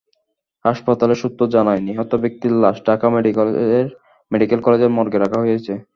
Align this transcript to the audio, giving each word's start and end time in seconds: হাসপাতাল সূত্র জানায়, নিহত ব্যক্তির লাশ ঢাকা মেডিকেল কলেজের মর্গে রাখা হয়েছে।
হাসপাতাল 0.65 1.11
সূত্র 1.21 1.41
জানায়, 1.55 1.81
নিহত 1.87 2.11
ব্যক্তির 2.23 2.53
লাশ 2.63 2.77
ঢাকা 2.87 3.07
মেডিকেল 4.31 4.59
কলেজের 4.65 4.91
মর্গে 4.97 5.17
রাখা 5.19 5.39
হয়েছে। 5.43 5.73